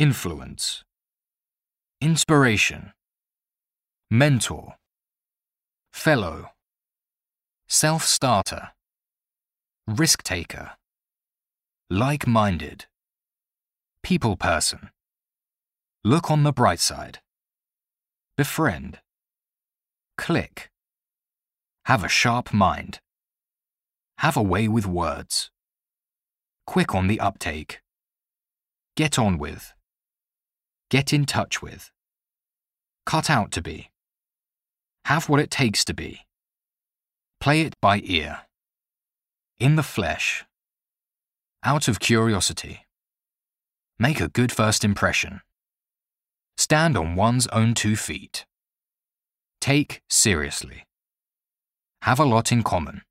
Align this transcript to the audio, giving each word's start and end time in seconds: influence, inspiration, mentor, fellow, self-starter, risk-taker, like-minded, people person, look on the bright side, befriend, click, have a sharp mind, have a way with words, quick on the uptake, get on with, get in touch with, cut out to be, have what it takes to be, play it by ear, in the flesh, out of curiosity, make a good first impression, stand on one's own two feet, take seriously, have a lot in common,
influence, 0.00 0.82
inspiration, 2.00 2.90
mentor, 4.10 4.76
fellow, 5.92 6.52
self-starter, 7.68 8.70
risk-taker, 9.86 10.70
like-minded, 11.90 12.86
people 14.02 14.38
person, 14.38 14.88
look 16.02 16.30
on 16.30 16.44
the 16.44 16.52
bright 16.54 16.80
side, 16.80 17.18
befriend, 18.38 19.00
click, 20.16 20.70
have 21.84 22.02
a 22.02 22.08
sharp 22.08 22.54
mind, 22.54 23.00
have 24.16 24.38
a 24.38 24.42
way 24.42 24.66
with 24.66 24.86
words, 24.86 25.50
quick 26.66 26.94
on 26.94 27.06
the 27.06 27.20
uptake, 27.20 27.82
get 28.96 29.18
on 29.18 29.36
with, 29.36 29.74
get 30.90 31.12
in 31.12 31.24
touch 31.24 31.62
with, 31.62 31.92
cut 33.06 33.30
out 33.30 33.52
to 33.52 33.62
be, 33.62 33.90
have 35.04 35.28
what 35.28 35.40
it 35.40 35.50
takes 35.50 35.84
to 35.84 35.94
be, 35.94 36.26
play 37.40 37.62
it 37.62 37.80
by 37.80 38.00
ear, 38.04 38.40
in 39.60 39.76
the 39.76 39.82
flesh, 39.84 40.44
out 41.62 41.86
of 41.86 42.00
curiosity, 42.00 42.86
make 43.98 44.20
a 44.20 44.28
good 44.28 44.50
first 44.50 44.84
impression, 44.84 45.40
stand 46.56 46.96
on 46.96 47.14
one's 47.14 47.46
own 47.48 47.72
two 47.72 47.94
feet, 47.94 48.44
take 49.60 50.02
seriously, 50.10 50.86
have 52.02 52.18
a 52.18 52.24
lot 52.24 52.50
in 52.50 52.64
common, 52.64 53.02